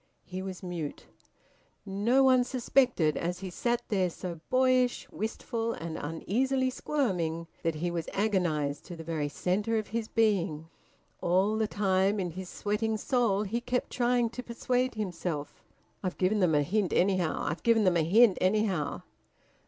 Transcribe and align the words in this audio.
He 0.23 0.41
was 0.41 0.63
mute. 0.63 1.05
No 1.85 2.23
one 2.23 2.43
suspected, 2.43 3.15
as 3.15 3.41
he 3.41 3.51
sat 3.51 3.83
there, 3.89 4.09
so 4.09 4.39
boyish, 4.49 5.07
wistful, 5.11 5.73
and 5.73 5.95
uneasily 5.95 6.71
squirming, 6.71 7.45
that 7.61 7.75
he 7.75 7.91
was 7.91 8.09
agonised 8.11 8.83
to 8.85 8.95
the 8.95 9.03
very 9.03 9.29
centre 9.29 9.77
of 9.77 9.89
his 9.89 10.07
being. 10.07 10.69
All 11.21 11.55
the 11.55 11.67
time, 11.67 12.19
in 12.19 12.31
his 12.31 12.49
sweating 12.49 12.97
soul, 12.97 13.43
he 13.43 13.61
kept 13.61 13.91
trying 13.91 14.31
to 14.31 14.41
persuade 14.41 14.95
himself: 14.95 15.63
"I've 16.01 16.17
given 16.17 16.39
them 16.39 16.55
a 16.55 16.63
hint, 16.63 16.93
anyhow! 16.93 17.43
I've 17.43 17.61
given 17.61 17.83
them 17.83 17.97
a 17.97 18.01
hint, 18.01 18.39
anyhow!" 18.41 19.03